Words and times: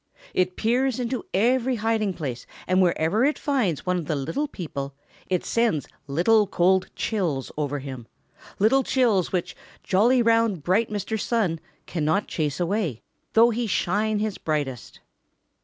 It 0.33 0.55
peers 0.55 0.99
into 0.99 1.25
every 1.31 1.75
hiding 1.75 2.15
place 2.15 2.47
and 2.65 2.81
wherever 2.81 3.23
it 3.23 3.37
finds 3.37 3.85
one 3.85 3.97
of 3.99 4.07
the 4.07 4.15
little 4.15 4.47
people 4.47 4.95
it 5.27 5.45
sends 5.45 5.87
little 6.07 6.47
cold 6.47 6.89
chills 6.95 7.51
over 7.55 7.77
him, 7.77 8.07
little 8.57 8.81
chills 8.81 9.31
which 9.31 9.55
jolly, 9.83 10.23
round, 10.23 10.63
bright 10.63 10.89
Mr. 10.89 11.19
Sun 11.19 11.59
cannot 11.85 12.27
chase 12.27 12.59
away, 12.59 13.03
though 13.33 13.51
he 13.51 13.67
shine 13.67 14.17
his 14.17 14.39
brightest. 14.39 15.01